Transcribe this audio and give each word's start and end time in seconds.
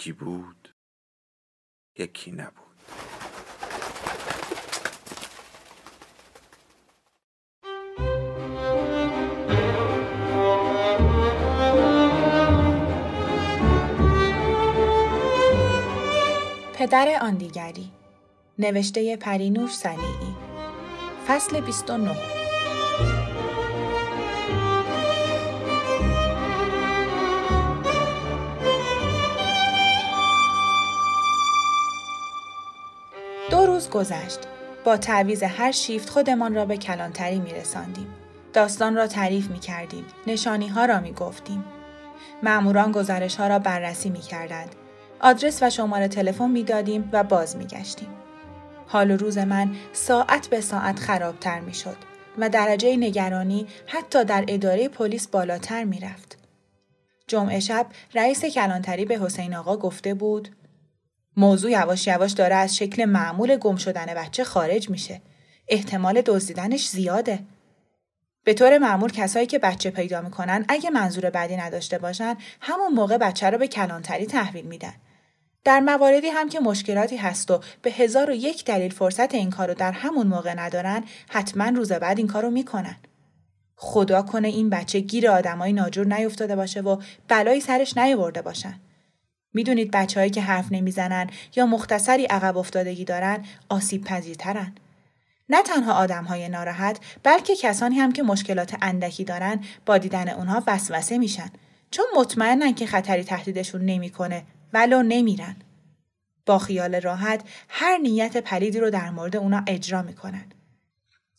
یکی 0.00 0.12
بود 0.12 0.74
یکی 1.98 2.32
نبود. 2.32 2.54
پدر 16.74 17.18
آن 17.22 17.34
دیگری 17.34 17.90
نوشته 18.58 19.16
پرینوش 19.16 19.74
سنیعی 19.74 20.34
فصل 21.26 21.60
29 21.60 22.39
دو 33.50 33.66
روز 33.66 33.90
گذشت. 33.90 34.38
با 34.84 34.96
تعویز 34.96 35.42
هر 35.42 35.72
شیفت 35.72 36.10
خودمان 36.10 36.54
را 36.54 36.64
به 36.64 36.76
کلانتری 36.76 37.38
می 37.38 37.52
رساندیم. 37.52 38.06
داستان 38.52 38.96
را 38.96 39.06
تعریف 39.06 39.50
می 39.50 39.58
کردیم. 39.58 40.04
نشانی 40.26 40.68
ها 40.68 40.84
را 40.84 41.00
می 41.00 41.12
گفتیم. 41.12 41.64
معموران 42.42 42.92
گزارش 42.92 43.36
ها 43.36 43.46
را 43.46 43.58
بررسی 43.58 44.10
می 44.10 44.20
کردند. 44.20 44.74
آدرس 45.20 45.62
و 45.62 45.70
شماره 45.70 46.08
تلفن 46.08 46.50
می 46.50 46.62
دادیم 46.62 47.08
و 47.12 47.24
باز 47.24 47.56
می 47.56 47.66
گشتیم. 47.66 48.08
حال 48.86 49.10
و 49.10 49.16
روز 49.16 49.38
من 49.38 49.74
ساعت 49.92 50.48
به 50.48 50.60
ساعت 50.60 50.98
خرابتر 50.98 51.60
می 51.60 51.74
شد 51.74 51.96
و 52.38 52.48
درجه 52.48 52.96
نگرانی 52.96 53.66
حتی 53.86 54.24
در 54.24 54.44
اداره 54.48 54.88
پلیس 54.88 55.28
بالاتر 55.28 55.84
می 55.84 56.00
رفت. 56.00 56.38
جمعه 57.26 57.60
شب 57.60 57.86
رئیس 58.14 58.44
کلانتری 58.44 59.04
به 59.04 59.18
حسین 59.18 59.54
آقا 59.54 59.76
گفته 59.76 60.14
بود 60.14 60.48
موضوع 61.36 61.70
یواش 61.70 62.06
یواش 62.06 62.32
داره 62.32 62.54
از 62.54 62.76
شکل 62.76 63.04
معمول 63.04 63.56
گم 63.56 63.76
شدن 63.76 64.06
بچه 64.06 64.44
خارج 64.44 64.90
میشه. 64.90 65.20
احتمال 65.68 66.22
دزدیدنش 66.26 66.88
زیاده. 66.88 67.38
به 68.44 68.54
طور 68.54 68.78
معمول 68.78 69.12
کسایی 69.12 69.46
که 69.46 69.58
بچه 69.58 69.90
پیدا 69.90 70.20
می‌کنن 70.20 70.64
اگه 70.68 70.90
منظور 70.90 71.30
بعدی 71.30 71.56
نداشته 71.56 71.98
باشن 71.98 72.36
همون 72.60 72.92
موقع 72.92 73.18
بچه 73.18 73.50
رو 73.50 73.58
به 73.58 73.68
کلانتری 73.68 74.26
تحویل 74.26 74.64
میدن. 74.64 74.94
در 75.64 75.80
مواردی 75.80 76.28
هم 76.28 76.48
که 76.48 76.60
مشکلاتی 76.60 77.16
هست 77.16 77.50
و 77.50 77.60
به 77.82 77.90
هزار 77.90 78.30
و 78.30 78.34
یک 78.34 78.64
دلیل 78.64 78.90
فرصت 78.90 79.34
این 79.34 79.50
کارو 79.50 79.74
در 79.74 79.92
همون 79.92 80.26
موقع 80.26 80.54
ندارن 80.54 81.04
حتما 81.28 81.68
روز 81.68 81.92
بعد 81.92 82.18
این 82.18 82.26
کارو 82.26 82.50
می‌کنن. 82.50 82.96
خدا 83.76 84.22
کنه 84.22 84.48
این 84.48 84.70
بچه 84.70 85.00
گیر 85.00 85.28
آدمای 85.28 85.72
ناجور 85.72 86.06
نیفتاده 86.06 86.56
باشه 86.56 86.80
و 86.80 87.02
بلایی 87.28 87.60
سرش 87.60 87.96
نیورده 87.96 88.42
باشن. 88.42 88.80
می‌دونید 89.54 89.90
بچههایی 89.90 90.30
که 90.30 90.40
حرف 90.40 90.66
نمی‌زنن 90.70 91.30
یا 91.56 91.66
مختصری 91.66 92.24
عقب 92.24 92.56
افتادگی 92.56 93.04
دارن 93.04 93.44
آسیب 93.68 94.04
پذیرترن. 94.04 94.74
نه 95.48 95.62
تنها 95.62 95.92
آدم 95.92 96.24
های 96.24 96.48
ناراحت 96.48 96.98
بلکه 97.22 97.56
کسانی 97.56 97.96
هم 97.96 98.12
که 98.12 98.22
مشکلات 98.22 98.76
اندکی 98.82 99.24
دارن 99.24 99.60
با 99.86 99.98
دیدن 99.98 100.28
اونها 100.28 100.62
وسوسه 100.66 101.18
میشن 101.18 101.50
چون 101.90 102.06
مطمئنن 102.16 102.74
که 102.74 102.86
خطری 102.86 103.24
تهدیدشون 103.24 103.82
نمی‌کنه 103.82 104.44
ولو 104.72 105.02
نمیرن. 105.02 105.56
با 106.46 106.58
خیال 106.58 107.00
راحت 107.00 107.40
هر 107.68 107.98
نیت 107.98 108.36
پلیدی 108.36 108.80
رو 108.80 108.90
در 108.90 109.10
مورد 109.10 109.36
اونا 109.36 109.64
اجرا 109.66 110.02
می‌کنن. 110.02 110.44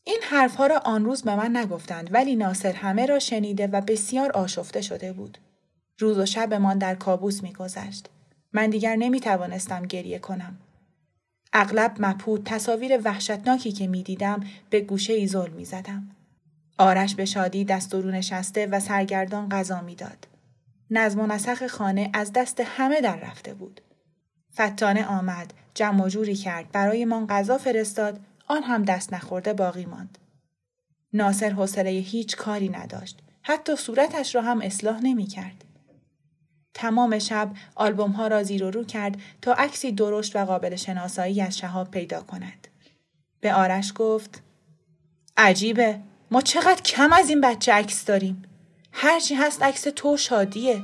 این 0.03 0.19
حرفها 0.29 0.67
را 0.67 0.78
آن 0.78 1.05
روز 1.05 1.23
به 1.23 1.35
من 1.35 1.57
نگفتند 1.57 2.13
ولی 2.13 2.35
ناصر 2.35 2.73
همه 2.73 3.05
را 3.05 3.19
شنیده 3.19 3.67
و 3.67 3.81
بسیار 3.81 4.31
آشفته 4.31 4.81
شده 4.81 5.13
بود. 5.13 5.38
روز 6.01 6.17
و 6.17 6.25
شبمان 6.25 6.78
در 6.78 6.95
کابوس 6.95 7.44
میگذشت 7.44 8.09
من 8.53 8.69
دیگر 8.69 8.95
نمی 8.95 9.19
توانستم 9.19 9.85
گریه 9.85 10.19
کنم 10.19 10.57
اغلب 11.53 11.95
مپود 12.00 12.44
تصاویر 12.45 13.01
وحشتناکی 13.03 13.72
که 13.72 13.88
می‌دیدم 13.88 14.44
به 14.69 14.81
گوشه 14.81 15.13
ای 15.13 15.28
ظلم 15.28 15.53
می 15.53 15.66
زدم. 15.66 16.09
آرش 16.78 17.16
به 17.16 17.25
شادی 17.25 17.66
دست 17.66 17.94
رو 17.94 18.11
نشسته 18.11 18.67
و 18.67 18.79
سرگردان 18.79 19.50
غذا 19.50 19.81
می‌داد. 19.81 20.28
نظم 20.91 21.19
و 21.19 21.28
نسخ 21.28 21.67
خانه 21.67 22.09
از 22.13 22.34
دست 22.34 22.59
همه 22.59 23.01
در 23.01 23.16
رفته 23.16 23.53
بود. 23.53 23.81
فتانه 24.53 25.06
آمد، 25.06 25.53
جمع 25.73 26.03
و 26.03 26.09
جوری 26.09 26.35
کرد، 26.35 26.72
برای 26.72 27.06
من 27.06 27.28
غذا 27.28 27.57
فرستاد، 27.57 28.19
آن 28.47 28.63
هم 28.63 28.84
دست 28.84 29.13
نخورده 29.13 29.53
باقی 29.53 29.85
ماند. 29.85 30.17
ناصر 31.13 31.50
حوصله 31.50 31.90
هیچ 31.90 32.35
کاری 32.35 32.69
نداشت. 32.69 33.19
حتی 33.41 33.75
صورتش 33.75 34.35
را 34.35 34.41
هم 34.41 34.61
اصلاح 34.61 35.00
نمی 35.03 35.25
کرد. 35.25 35.63
تمام 36.74 37.20
شب 37.20 37.52
آلبوم 37.76 38.12
ها 38.12 38.28
را 38.28 38.44
زیر 38.44 38.64
و 38.64 38.72
رو 38.72 38.84
کرد 38.84 39.18
تا 39.42 39.54
عکسی 39.54 39.92
درشت 39.92 40.36
و 40.36 40.46
قابل 40.46 40.76
شناسایی 40.76 41.42
از 41.42 41.58
شهاب 41.58 41.92
پیدا 41.92 42.22
کند. 42.22 42.68
به 43.42 43.54
آرش 43.54 43.94
گفت 43.96 44.42
عجیبه 45.38 46.00
ما 46.32 46.42
چقدر 46.42 46.82
کم 46.82 47.14
از 47.14 47.30
این 47.30 47.42
بچه 47.42 47.74
عکس 47.74 48.06
داریم. 48.06 48.44
هرچی 48.92 49.36
هست 49.36 49.64
عکس 49.64 49.82
تو 49.96 50.18
شادیه. 50.18 50.82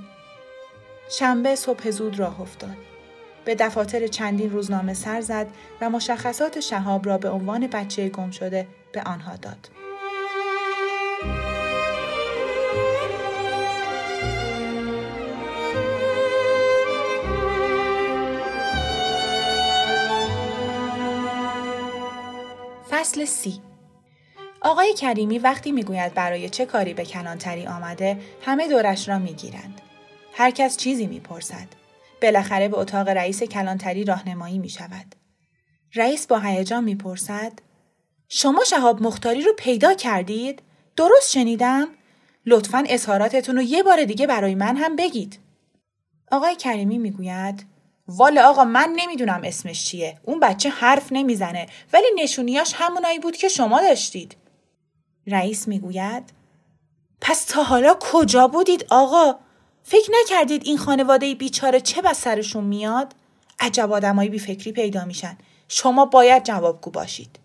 شنبه 1.09 1.55
صبح 1.55 1.89
زود 1.91 2.19
راه 2.19 2.41
افتاد. 2.41 2.77
به 3.45 3.55
دفاتر 3.55 4.07
چندین 4.07 4.51
روزنامه 4.51 4.93
سر 4.93 5.21
زد 5.21 5.47
و 5.81 5.89
مشخصات 5.89 6.59
شهاب 6.59 7.05
را 7.05 7.17
به 7.17 7.29
عنوان 7.29 7.67
بچه 7.67 8.09
گم 8.09 8.31
شده 8.31 8.67
به 8.91 9.01
آنها 9.01 9.35
داد. 9.35 9.69
فصل 23.17 23.25
سی 23.25 23.61
آقای 24.61 24.93
کریمی 24.93 25.39
وقتی 25.39 25.71
می‌گوید 25.71 26.13
برای 26.13 26.49
چه 26.49 26.65
کاری 26.65 26.93
به 26.93 27.05
کلانتری 27.05 27.67
آمده 27.67 28.17
همه 28.41 28.67
دورش 28.67 29.09
را 29.09 29.19
می‌گیرند 29.19 29.81
هر 30.33 30.51
کس 30.51 30.77
چیزی 30.77 31.07
می‌پرسد 31.07 31.67
بالاخره 32.21 32.67
به 32.67 32.77
اتاق 32.77 33.09
رئیس 33.09 33.43
کلانتری 33.43 34.05
راهنمایی 34.05 34.59
می 34.59 34.69
شود. 34.69 35.15
رئیس 35.95 36.27
با 36.27 36.39
هیجان 36.39 36.83
می‌پرسد 36.83 37.51
شما 38.29 38.63
شهاب 38.63 39.01
مختاری 39.01 39.41
رو 39.41 39.53
پیدا 39.57 39.93
کردید؟ 39.93 40.61
درست 40.95 41.31
شنیدم؟ 41.31 41.87
لطفا 42.45 42.83
اظهاراتتون 42.89 43.55
رو 43.55 43.61
یه 43.61 43.83
بار 43.83 44.03
دیگه 44.03 44.27
برای 44.27 44.55
من 44.55 44.75
هم 44.75 44.95
بگید. 44.95 45.39
آقای 46.31 46.55
کریمی 46.55 46.97
می‌گوید 46.97 47.65
والا 48.07 48.49
آقا 48.49 48.63
من 48.63 48.93
نمی‌دونم 48.95 49.41
اسمش 49.43 49.85
چیه. 49.85 50.19
اون 50.23 50.39
بچه 50.39 50.69
حرف 50.69 51.07
نمی‌زنه. 51.11 51.67
ولی 51.93 52.05
نشونیاش 52.15 52.73
همونایی 52.75 53.19
بود 53.19 53.37
که 53.37 53.47
شما 53.47 53.81
داشتید. 53.81 54.37
رئیس 55.27 55.67
می‌گوید 55.67 56.33
پس 57.21 57.45
تا 57.45 57.63
حالا 57.63 57.97
کجا 57.99 58.47
بودید 58.47 58.85
آقا؟ 58.89 59.35
فکر 59.83 60.11
نکردید 60.23 60.61
این 60.65 60.77
خانواده 60.77 61.35
بیچاره 61.35 61.81
چه 61.81 62.01
بس 62.01 62.21
سرشون 62.21 62.63
میاد؟ 62.63 63.13
عجب 63.59 63.91
آدمایی 63.91 64.29
بی 64.29 64.39
فکری 64.39 64.71
پیدا 64.71 65.05
میشن. 65.05 65.37
شما 65.67 66.05
باید 66.05 66.43
جوابگو 66.43 66.91
باشید. 66.91 67.39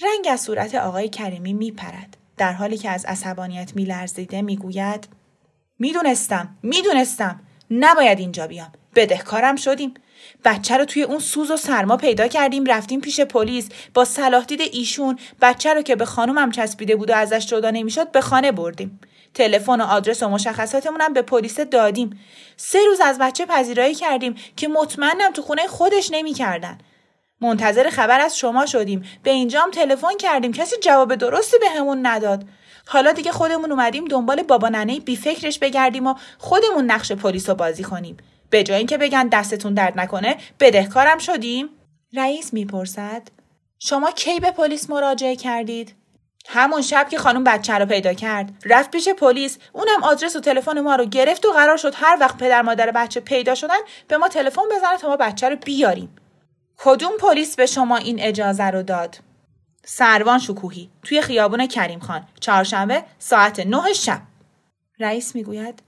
رنگ 0.00 0.28
از 0.30 0.40
صورت 0.40 0.74
آقای 0.74 1.08
کریمی 1.08 1.52
میپرد. 1.52 2.16
در 2.36 2.52
حالی 2.52 2.78
که 2.78 2.90
از 2.90 3.04
عصبانیت 3.04 3.76
میلرزیده 3.76 4.42
می‌گوید 4.42 5.08
می‌دونستم 5.78 6.58
می‌دونستم. 6.62 7.40
نباید 7.70 8.18
اینجا 8.18 8.46
بیام. 8.46 8.72
بدهکارم 8.98 9.56
شدیم. 9.56 9.94
بچه 10.44 10.76
رو 10.76 10.84
توی 10.84 11.02
اون 11.02 11.18
سوز 11.18 11.50
و 11.50 11.56
سرما 11.56 11.96
پیدا 11.96 12.28
کردیم 12.28 12.64
رفتیم 12.64 13.00
پیش 13.00 13.20
پلیس. 13.20 13.68
با 13.94 14.04
صلاح 14.04 14.44
دید 14.44 14.60
ایشون 14.72 15.18
بچه 15.40 15.74
رو 15.74 15.82
که 15.82 15.96
به 15.96 16.04
خانومم 16.04 16.50
چسبیده 16.50 16.96
بود 16.96 17.10
و 17.10 17.14
ازش 17.14 17.46
جدا 17.46 17.70
نمی‌شد 17.70 18.12
به 18.12 18.20
خانه 18.20 18.52
بردیم. 18.52 19.00
تلفن 19.34 19.80
و 19.80 19.84
آدرس 19.84 20.22
و 20.22 20.28
مشخصاتمون 20.28 21.12
به 21.14 21.22
پلیس 21.22 21.60
دادیم. 21.60 22.20
سه 22.56 22.78
روز 22.86 23.00
از 23.00 23.18
بچه 23.18 23.46
پذیرایی 23.46 23.94
کردیم 23.94 24.34
که 24.56 24.68
مطمئنم 24.68 25.32
تو 25.34 25.42
خونه 25.42 25.66
خودش 25.66 26.08
نمی‌کردن. 26.12 26.78
منتظر 27.40 27.90
خبر 27.90 28.20
از 28.20 28.38
شما 28.38 28.66
شدیم. 28.66 29.04
به 29.22 29.30
اینجام 29.30 29.70
تلفن 29.70 30.16
کردیم. 30.18 30.52
کسی 30.52 30.76
جواب 30.82 31.14
درستی 31.14 31.56
بهمون 31.58 32.02
به 32.02 32.08
نداد. 32.08 32.44
حالا 32.86 33.12
دیگه 33.12 33.32
خودمون 33.32 33.72
اومدیم 33.72 34.04
دنبال 34.04 34.42
بابا 34.42 34.68
ننه 34.68 35.00
بی 35.00 35.16
فکرش 35.16 35.58
بگردیم 35.58 36.06
و 36.06 36.14
خودمون 36.38 36.84
نقش 36.84 37.12
پلیس 37.12 37.48
رو 37.48 37.54
بازی 37.54 37.82
کنیم. 37.82 38.16
به 38.50 38.62
جای 38.62 38.76
اینکه 38.78 38.98
بگن 38.98 39.28
دستتون 39.28 39.74
درد 39.74 40.00
نکنه 40.00 40.36
بدهکارم 40.60 41.18
شدیم. 41.18 41.68
رئیس 42.14 42.52
می‌پرسد 42.52 43.22
شما 43.78 44.10
کی 44.10 44.40
به 44.40 44.50
پلیس 44.50 44.90
مراجعه 44.90 45.36
کردید؟ 45.36 45.94
همون 46.48 46.82
شب 46.82 47.08
که 47.10 47.18
خانم 47.18 47.44
بچه 47.44 47.74
رو 47.74 47.86
پیدا 47.86 48.12
کرد. 48.12 48.52
رفت 48.64 48.90
پیش 48.90 49.08
پلیس 49.08 49.58
اونم 49.72 50.02
آدرس 50.02 50.36
و 50.36 50.40
تلفن 50.40 50.80
ما 50.80 50.96
رو 50.96 51.04
گرفت 51.04 51.46
و 51.46 51.52
قرار 51.52 51.76
شد 51.76 51.92
هر 51.96 52.16
وقت 52.20 52.38
پدر 52.38 52.62
مادر 52.62 52.90
بچه 52.90 53.20
پیدا 53.20 53.54
شدن 53.54 53.78
به 54.08 54.16
ما 54.16 54.28
تلفن 54.28 54.62
بزنه 54.76 54.96
تا 54.98 55.08
ما 55.08 55.16
بچه 55.16 55.48
رو 55.48 55.56
بیاریم. 55.56 56.16
کدوم 56.78 57.12
پلیس 57.20 57.56
به 57.56 57.66
شما 57.66 57.96
این 57.96 58.20
اجازه 58.20 58.64
رو 58.64 58.82
داد؟ 58.82 59.18
سروان 59.84 60.38
شکوهی 60.38 60.90
توی 61.02 61.22
خیابون 61.22 61.66
کریم 61.66 62.00
خان 62.00 62.26
چهارشنبه 62.40 63.04
ساعت 63.18 63.66
نه 63.66 63.92
شب. 63.92 64.20
رئیس 65.00 65.34
می‌گوید 65.34 65.82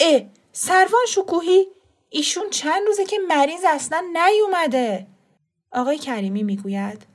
اه 0.00 0.20
سروان 0.52 1.06
شکوهی؟ 1.08 1.66
ایشون 2.10 2.50
چند 2.50 2.86
روزه 2.86 3.04
که 3.04 3.18
مریض 3.28 3.64
اصلا 3.68 4.04
نیومده. 4.12 5.06
آقای 5.72 5.98
کریمی 5.98 6.42
می‌گوید 6.42 7.06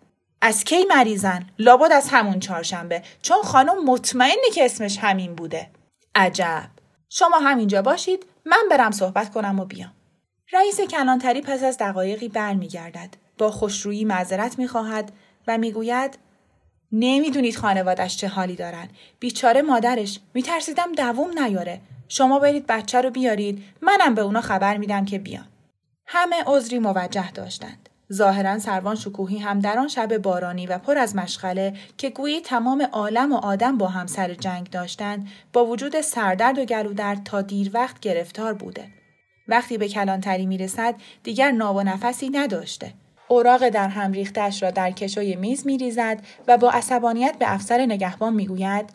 از 0.41 0.63
کی 0.63 0.85
مریضن؟ 0.85 1.49
لابد 1.59 1.91
از 1.91 2.09
همون 2.09 2.39
چهارشنبه 2.39 3.03
چون 3.21 3.41
خانم 3.41 3.85
مطمئنه 3.85 4.49
که 4.53 4.65
اسمش 4.65 4.97
همین 4.97 5.35
بوده. 5.35 5.69
عجب. 6.15 6.69
شما 7.09 7.39
همینجا 7.39 7.81
باشید 7.81 8.25
من 8.45 8.61
برم 8.71 8.91
صحبت 8.91 9.31
کنم 9.33 9.59
و 9.59 9.65
بیام. 9.65 9.93
رئیس 10.53 10.81
کلانتری 10.81 11.41
پس 11.41 11.63
از 11.63 11.77
دقایقی 11.77 12.27
برمیگردد. 12.27 13.09
با 13.37 13.51
خوشرویی 13.51 14.05
معذرت 14.05 14.59
می‌خواهد 14.59 15.11
و 15.47 15.57
می‌گوید 15.57 16.17
نمی‌دونید 16.91 17.57
خانوادش 17.57 18.17
چه 18.17 18.27
حالی 18.27 18.55
دارن. 18.55 18.89
بیچاره 19.19 19.61
مادرش 19.61 20.19
میترسیدم 20.33 20.91
دووم 20.91 21.39
نیاره. 21.39 21.81
شما 22.13 22.39
برید 22.39 22.67
بچه 22.67 23.01
رو 23.01 23.09
بیارید. 23.09 23.63
منم 23.81 24.15
به 24.15 24.21
اونا 24.21 24.41
خبر 24.41 24.77
میدم 24.77 25.05
که 25.05 25.19
بیان. 25.19 25.47
همه 26.07 26.35
عذری 26.45 26.79
موجه 26.79 27.31
داشتند. 27.31 27.89
ظاهرا 28.13 28.59
سروان 28.59 28.95
شکوهی 28.95 29.37
هم 29.37 29.59
در 29.59 29.79
آن 29.79 29.87
شب 29.87 30.17
بارانی 30.17 30.67
و 30.67 30.77
پر 30.77 30.97
از 30.97 31.15
مشغله 31.15 31.73
که 31.97 32.09
گویی 32.09 32.41
تمام 32.41 32.81
عالم 32.91 33.31
و 33.31 33.35
آدم 33.35 33.77
با 33.77 33.87
هم 33.87 34.07
سر 34.07 34.33
جنگ 34.33 34.69
داشتند 34.69 35.27
با 35.53 35.65
وجود 35.65 36.01
سردرد 36.01 36.59
و 36.59 36.65
گلودرد 36.65 37.23
تا 37.23 37.41
دیر 37.41 37.71
وقت 37.73 37.99
گرفتار 37.99 38.53
بوده. 38.53 38.87
وقتی 39.47 39.77
به 39.77 39.87
کلانتری 39.87 40.45
می‌رسد 40.45 40.95
دیگر 41.23 41.51
ناب 41.51 41.75
و 41.75 41.83
نفسی 41.83 42.29
نداشته. 42.29 42.93
اوراق 43.27 43.69
در 43.69 43.87
هم 43.87 44.11
ریختش 44.11 44.63
را 44.63 44.71
در 44.71 44.91
کشوی 44.91 45.35
میز 45.35 45.65
میریزد 45.65 46.19
و 46.47 46.57
با 46.57 46.71
عصبانیت 46.71 47.35
به 47.39 47.53
افسر 47.53 47.85
نگهبان 47.85 48.33
می‌گوید 48.33 48.89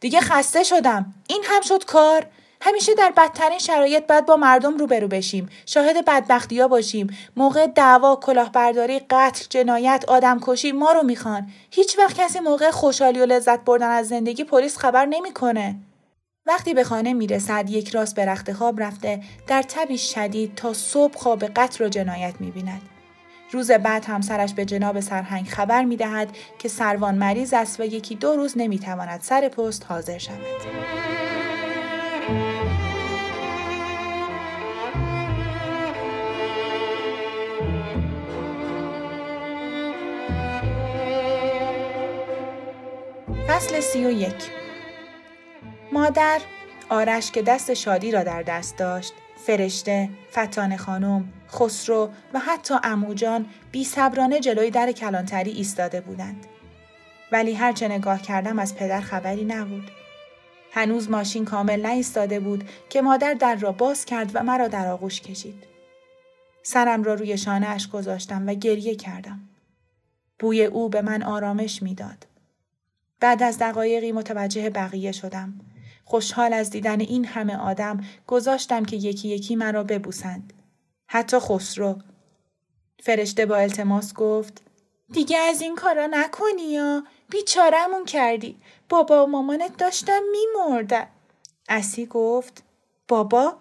دیگه 0.00 0.20
خسته 0.20 0.62
شدم. 0.62 1.14
این 1.28 1.42
هم 1.44 1.62
شد 1.62 1.84
کار؟ 1.84 2.26
همیشه 2.60 2.94
در 2.94 3.12
بدترین 3.16 3.58
شرایط 3.58 4.06
باید 4.06 4.26
با 4.26 4.36
مردم 4.36 4.76
روبرو 4.76 5.08
بشیم 5.08 5.48
شاهد 5.66 6.04
بدبختی 6.04 6.60
ها 6.60 6.68
باشیم. 6.68 7.16
موقع 7.36 7.66
دعوا 7.66 8.16
کلاهبرداری 8.16 9.00
قتل 9.10 9.44
جنایت 9.50 10.04
آدمکشی 10.08 10.72
ما 10.72 10.92
رو 10.92 11.02
می‌خوان. 11.02 11.50
هیچ 11.70 11.98
وقت 11.98 12.20
کسی 12.20 12.40
موقع 12.40 12.70
خوشحالی 12.70 13.20
و 13.20 13.26
لذت 13.26 13.60
بردن 13.60 13.90
از 13.90 14.08
زندگی 14.08 14.44
پلیس 14.44 14.76
خبر 14.76 15.06
نمی‌کنه. 15.06 15.76
وقتی 16.46 16.74
به 16.74 16.84
خانه 16.84 17.12
می‌رسد 17.12 17.70
یک 17.70 17.88
راست 17.88 18.14
به 18.14 18.26
رخت 18.26 18.52
خواب 18.52 18.80
رفته 18.80 19.20
در 19.46 19.62
تبی 19.62 19.98
شدید 19.98 20.54
تا 20.54 20.72
صبح 20.72 21.18
خواب 21.18 21.44
قتل 21.44 21.84
و 21.84 21.88
جنایت 21.88 22.34
می‌بیند. 22.40 22.82
روز 23.52 23.70
بعد 23.70 24.04
همسرش 24.04 24.54
به 24.54 24.64
جناب 24.64 25.00
سرهنگ 25.00 25.46
خبر 25.46 25.84
می 25.84 25.96
دهد 25.96 26.28
که 26.58 26.68
سروان 26.68 27.14
مریض 27.14 27.54
است 27.54 27.80
و 27.80 27.84
یکی 27.84 28.14
دو 28.14 28.36
روز 28.36 28.52
نمی 28.56 28.78
تواند 28.78 29.20
سر 29.22 29.48
پست 29.48 29.86
حاضر 29.88 30.18
شود. 30.18 31.37
فصل 43.58 43.80
سی 43.80 44.06
و 44.06 44.10
یک 44.10 44.50
مادر 45.92 46.40
آرش 46.88 47.30
که 47.30 47.42
دست 47.42 47.74
شادی 47.74 48.10
را 48.10 48.22
در 48.22 48.42
دست 48.42 48.76
داشت 48.76 49.12
فرشته، 49.36 50.08
فتان 50.32 50.76
خانم، 50.76 51.32
خسرو 51.50 52.10
و 52.34 52.38
حتی 52.38 52.74
اموجان 52.84 53.46
بی 53.72 53.84
صبرانه 53.84 54.40
جلوی 54.40 54.70
در 54.70 54.92
کلانتری 54.92 55.50
ایستاده 55.50 56.00
بودند. 56.00 56.46
ولی 57.32 57.54
هرچه 57.54 57.88
نگاه 57.88 58.22
کردم 58.22 58.58
از 58.58 58.76
پدر 58.76 59.00
خبری 59.00 59.44
نبود. 59.44 59.90
هنوز 60.72 61.10
ماشین 61.10 61.44
کامل 61.44 61.80
نایستاده 61.80 62.40
بود 62.40 62.68
که 62.88 63.02
مادر 63.02 63.34
در 63.34 63.54
را 63.54 63.72
باز 63.72 64.04
کرد 64.04 64.30
و 64.34 64.42
مرا 64.42 64.68
در 64.68 64.88
آغوش 64.88 65.20
کشید. 65.20 65.64
سرم 66.62 67.02
را 67.02 67.14
روی 67.14 67.38
شانه 67.38 67.68
اش 67.68 67.88
گذاشتم 67.88 68.48
و 68.48 68.54
گریه 68.54 68.94
کردم. 68.94 69.40
بوی 70.38 70.64
او 70.64 70.88
به 70.88 71.02
من 71.02 71.22
آرامش 71.22 71.82
می‌داد. 71.82 72.26
بعد 73.20 73.42
از 73.42 73.58
دقایقی 73.58 74.12
متوجه 74.12 74.70
بقیه 74.70 75.12
شدم. 75.12 75.60
خوشحال 76.04 76.52
از 76.52 76.70
دیدن 76.70 77.00
این 77.00 77.24
همه 77.24 77.56
آدم 77.56 78.04
گذاشتم 78.26 78.84
که 78.84 78.96
یکی 78.96 79.28
یکی 79.28 79.56
مرا 79.56 79.84
ببوسند. 79.84 80.52
حتی 81.06 81.38
خسرو. 81.38 81.98
فرشته 83.02 83.46
با 83.46 83.56
التماس 83.56 84.14
گفت 84.14 84.62
دیگه 85.12 85.38
از 85.38 85.60
این 85.60 85.76
کارا 85.76 86.06
نکنی 86.06 86.62
یا 86.62 87.04
بیچارمون 87.28 88.04
کردی. 88.04 88.56
بابا 88.88 89.26
و 89.26 89.28
مامانت 89.30 89.76
داشتم 89.76 90.22
میمردن. 90.32 91.06
اسی 91.68 92.06
گفت 92.06 92.62
بابا 93.08 93.56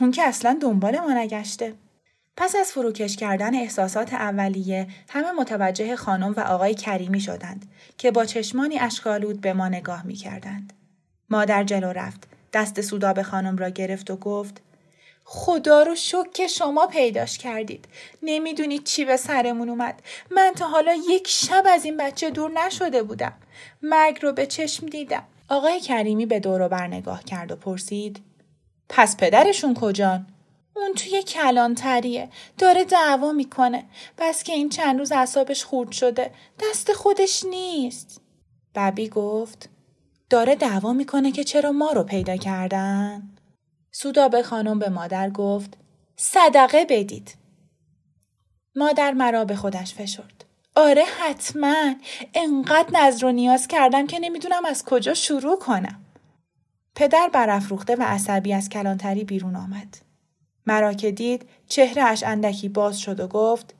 اون 0.00 0.10
که 0.10 0.22
اصلا 0.22 0.58
دنبال 0.60 1.00
ما 1.00 1.12
نگشته. 1.12 1.74
پس 2.36 2.56
از 2.56 2.72
فروکش 2.72 3.16
کردن 3.16 3.54
احساسات 3.54 4.14
اولیه 4.14 4.86
همه 5.08 5.32
متوجه 5.32 5.96
خانم 5.96 6.34
و 6.36 6.40
آقای 6.40 6.74
کریمی 6.74 7.20
شدند 7.20 7.66
که 7.98 8.10
با 8.10 8.24
چشمانی 8.24 8.78
اشکالود 8.78 9.40
به 9.40 9.52
ما 9.52 9.68
نگاه 9.68 10.06
می 10.06 10.14
کردند. 10.14 10.72
مادر 11.30 11.64
جلو 11.64 11.92
رفت. 11.92 12.28
دست 12.52 12.80
سوداب 12.80 13.22
خانم 13.22 13.56
را 13.56 13.68
گرفت 13.68 14.10
و 14.10 14.16
گفت 14.16 14.60
خدا 15.24 15.82
رو 15.82 15.94
شک 15.94 16.32
که 16.34 16.46
شما 16.46 16.86
پیداش 16.86 17.38
کردید. 17.38 17.88
نمی‌دونید 18.22 18.84
چی 18.84 19.04
به 19.04 19.16
سرمون 19.16 19.68
اومد. 19.68 20.02
من 20.30 20.52
تا 20.56 20.68
حالا 20.68 20.94
یک 21.08 21.28
شب 21.28 21.64
از 21.66 21.84
این 21.84 21.96
بچه 21.96 22.30
دور 22.30 22.50
نشده 22.50 23.02
بودم. 23.02 23.32
مرگ 23.82 24.18
رو 24.22 24.32
به 24.32 24.46
چشم 24.46 24.86
دیدم. 24.86 25.22
آقای 25.48 25.80
کریمی 25.80 26.26
به 26.26 26.40
دور 26.40 26.68
بر 26.68 26.86
نگاه 26.86 27.24
کرد 27.24 27.52
و 27.52 27.56
پرسید 27.56 28.20
پس 28.88 29.16
پدرشون 29.16 29.74
کجان؟ 29.74 30.26
اون 30.76 30.94
توی 30.94 31.22
کلانتریه. 31.22 32.28
داره 32.58 32.84
دعوا 32.84 33.32
می‌کنه. 33.32 33.84
بس 34.18 34.42
که 34.42 34.52
این 34.52 34.68
چند 34.68 34.98
روز 34.98 35.12
اعصابش 35.12 35.64
خورد 35.64 35.92
شده. 35.92 36.30
دست 36.60 36.92
خودش 36.92 37.44
نیست. 37.44 38.20
ببی 38.74 39.08
گفت 39.08 39.68
داره 40.30 40.54
دعوا 40.54 40.92
می‌کنه 40.92 41.32
که 41.32 41.44
چرا 41.44 41.72
ما 41.72 41.92
رو 41.92 42.02
پیدا 42.02 42.36
کردن؟ 42.36 43.30
سودابه 43.92 44.42
خانم 44.42 44.78
به 44.78 44.88
مادر 44.88 45.30
گفت 45.30 45.78
صدقه 46.16 46.86
بدید. 46.88 47.34
مادر 48.76 49.12
مرا 49.12 49.44
به 49.44 49.56
خودش 49.56 49.94
فشرد. 49.94 50.44
آره 50.76 51.04
حتما. 51.04 51.94
انقدر 52.34 52.88
نظر 52.92 53.26
و 53.26 53.32
نیاز 53.32 53.68
کردم 53.68 54.06
که 54.06 54.18
نمی‌دونم 54.18 54.64
از 54.64 54.84
کجا 54.84 55.14
شروع 55.14 55.58
کنم. 55.58 56.04
پدر 56.94 57.30
برافروخته 57.32 57.96
و 57.96 58.02
عصبی 58.02 58.52
از 58.52 58.68
کلانتری 58.68 59.24
بیرون 59.24 59.56
آمد. 59.56 60.03
مرا 60.66 60.92
که 60.92 61.10
دید 61.10 61.48
چهرهش 61.66 62.22
اندکی 62.22 62.68
باز 62.68 62.98
شد 62.98 63.20
و 63.20 63.28
گفت 63.28 63.74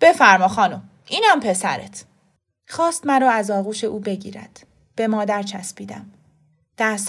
بفرما 0.00 0.48
خانم 0.48 0.88
اینم 1.08 1.40
پسرت 1.40 2.04
خواست 2.68 3.06
مرا 3.06 3.30
از 3.30 3.50
آغوش 3.50 3.84
او 3.84 4.00
بگیرد 4.00 4.66
به 4.96 5.06
مادر 5.06 5.42
چسبیدم 5.42 6.06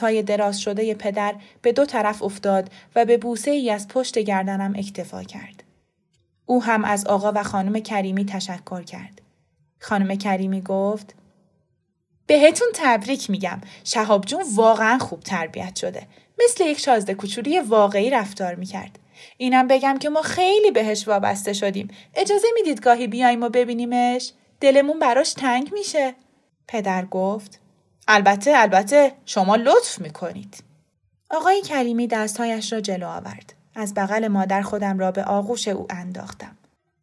های 0.01 0.23
دراز 0.23 0.59
شده 0.59 0.93
پدر 0.93 1.35
به 1.61 1.71
دو 1.71 1.85
طرف 1.85 2.23
افتاد 2.23 2.71
و 2.95 3.05
به 3.05 3.17
بوسه 3.17 3.51
ای 3.51 3.69
از 3.69 3.87
پشت 3.87 4.19
گردنم 4.19 4.73
اکتفا 4.77 5.23
کرد. 5.23 5.63
او 6.45 6.63
هم 6.63 6.85
از 6.85 7.05
آقا 7.05 7.31
و 7.35 7.43
خانم 7.43 7.79
کریمی 7.79 8.25
تشکر 8.25 8.83
کرد. 8.83 9.21
خانم 9.79 10.15
کریمی 10.15 10.61
گفت 10.61 11.15
بهتون 12.27 12.67
تبریک 12.73 13.29
میگم. 13.29 13.61
شهاب 13.83 14.25
جون 14.25 14.43
واقعا 14.55 14.97
خوب 14.97 15.19
تربیت 15.19 15.75
شده. 15.75 16.07
مثل 16.43 16.65
یک 16.65 16.79
شازده 16.79 17.13
کوچولی 17.13 17.59
واقعی 17.59 18.09
رفتار 18.09 18.55
می‌کرد. 18.55 18.99
اینم 19.37 19.67
بگم 19.67 19.97
که 19.99 20.09
ما 20.09 20.21
خیلی 20.21 20.71
بهش 20.71 21.07
وابسته 21.07 21.53
شدیم. 21.53 21.87
اجازه 22.15 22.47
می‌دید 22.53 22.81
گاهی 22.81 23.07
بیایم 23.07 23.43
و 23.43 23.49
ببینیمش؟ 23.49 24.31
دلمون 24.61 24.99
براش 24.99 25.33
تنگ 25.33 25.73
میشه. 25.73 26.15
پدر 26.67 27.05
گفت 27.05 27.59
البته 28.07 28.51
البته 28.55 29.13
شما 29.25 29.55
لطف 29.55 29.99
می‌کنید. 29.99 30.63
آقای 31.29 31.61
کریمی 31.61 32.07
دستهایش 32.07 32.73
را 32.73 32.81
جلو 32.81 33.07
آورد. 33.07 33.53
از 33.75 33.93
بغل 33.93 34.27
مادر 34.27 34.61
خودم 34.61 34.99
را 34.99 35.11
به 35.11 35.23
آغوش 35.23 35.67
او 35.67 35.87
انداختم. 35.89 36.57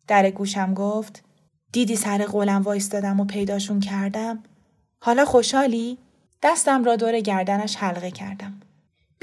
در 0.09 0.31
گوشم 0.31 0.75
گفت 0.75 1.25
دیدی 1.73 1.97
سر 1.97 2.25
قولم 2.25 2.63
وایستادم 2.63 3.21
و 3.21 3.25
پیداشون 3.25 3.81
کردم؟ 3.81 4.43
حالا 5.01 5.25
خوشحالی؟ 5.25 5.99
دستم 6.43 6.85
را 6.85 6.97
دور 6.97 7.21
گردنش 7.21 7.77
حلقه 7.77 8.11
کردم. 8.11 8.61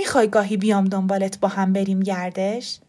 می‌خوای 0.02 0.28
گاهی 0.28 0.58
بیام 0.58 0.86
دنبالت 0.86 1.40
با 1.40 1.48
هم 1.48 1.74
بریم 1.74 2.00
گردش؟ 2.00 2.80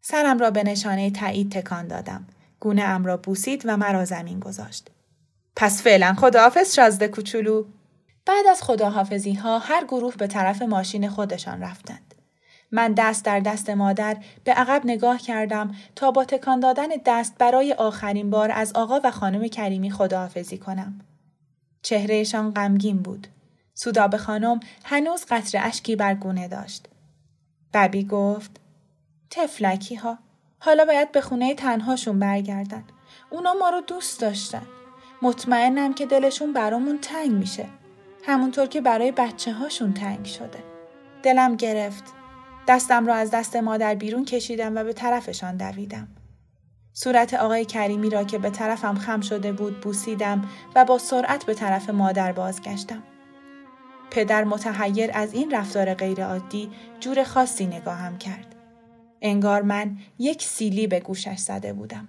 سرم 0.00 0.38
را 0.38 0.50
به 0.50 0.62
نشانه 0.62 1.10
تایید 1.10 1.52
تکان 1.52 1.86
دادم. 1.86 2.26
گونه 2.60 2.82
ام 2.82 3.04
را 3.04 3.16
بوسید 3.16 3.62
و 3.64 3.76
مرا 3.76 4.04
زمین 4.04 4.40
گذاشت. 4.40 4.90
پس 5.56 5.82
فعلا 5.82 6.14
خداحافظ 6.14 6.74
شازده 6.74 7.08
کوچولو. 7.08 7.64
بعد 8.26 8.46
از 8.50 8.62
خداحافظی 8.62 9.32
ها 9.32 9.58
هر 9.58 9.84
گروه 9.84 10.16
به 10.16 10.26
طرف 10.26 10.62
ماشین 10.62 11.08
خودشان 11.08 11.62
رفتند. 11.62 12.14
من 12.70 12.92
دست 12.92 13.24
در 13.24 13.40
دست 13.40 13.70
مادر 13.70 14.16
به 14.44 14.52
عقب 14.52 14.82
نگاه 14.84 15.18
کردم 15.18 15.74
تا 15.96 16.10
با 16.10 16.24
تکان 16.24 16.60
دادن 16.60 16.88
دست 17.06 17.38
برای 17.38 17.72
آخرین 17.72 18.30
بار 18.30 18.50
از 18.50 18.72
آقا 18.72 19.00
و 19.04 19.10
خانم 19.10 19.48
کریمی 19.48 19.90
خداحافظی 19.90 20.58
کنم. 20.58 21.00
چهرهشان 21.82 22.50
غمگین 22.50 22.96
بود. 22.96 23.26
سوداب 23.74 24.16
خانم 24.16 24.60
هنوز 24.84 25.24
قطر 25.28 25.58
اشکی 25.62 25.96
بر 25.96 26.14
گونه 26.14 26.48
داشت. 26.48 26.88
ببی 27.74 28.04
گفت 28.04 28.60
تفلکی 29.30 29.94
ها 29.94 30.18
حالا 30.58 30.84
باید 30.84 31.12
به 31.12 31.20
خونه 31.20 31.54
تنهاشون 31.54 32.18
برگردن. 32.18 32.84
اونا 33.30 33.54
ما 33.54 33.70
رو 33.70 33.80
دوست 33.80 34.20
داشتن. 34.20 34.66
مطمئنم 35.22 35.94
که 35.94 36.06
دلشون 36.06 36.52
برامون 36.52 36.98
تنگ 36.98 37.30
میشه. 37.30 37.66
همونطور 38.24 38.66
که 38.66 38.80
برای 38.80 39.12
بچه 39.12 39.52
هاشون 39.52 39.94
تنگ 39.94 40.24
شده. 40.24 40.64
دلم 41.22 41.56
گرفت. 41.56 42.04
دستم 42.68 43.06
را 43.06 43.14
از 43.14 43.30
دست 43.30 43.56
مادر 43.56 43.94
بیرون 43.94 44.24
کشیدم 44.24 44.76
و 44.76 44.84
به 44.84 44.92
طرفشان 44.92 45.56
دویدم. 45.56 46.08
صورت 46.92 47.34
آقای 47.34 47.64
کریمی 47.64 48.10
را 48.10 48.24
که 48.24 48.38
به 48.38 48.50
طرفم 48.50 48.94
خم 48.94 49.20
شده 49.20 49.52
بود 49.52 49.80
بوسیدم 49.80 50.48
و 50.74 50.84
با 50.84 50.98
سرعت 50.98 51.44
به 51.44 51.54
طرف 51.54 51.90
مادر 51.90 52.32
بازگشتم. 52.32 53.02
پدر 54.12 54.44
متحیر 54.44 55.10
از 55.14 55.34
این 55.34 55.50
رفتار 55.50 55.94
غیرعادی 55.94 56.70
جور 57.00 57.24
خاصی 57.24 57.66
نگاهم 57.66 58.18
کرد. 58.18 58.54
انگار 59.22 59.62
من 59.62 59.96
یک 60.18 60.42
سیلی 60.42 60.86
به 60.86 61.00
گوشش 61.00 61.38
زده 61.38 61.72
بودم. 61.72 62.08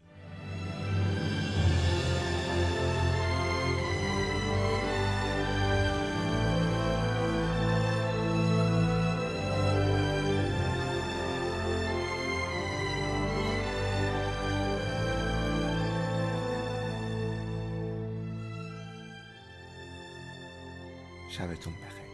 شبتون 21.31 21.73
بخیر. 21.73 22.10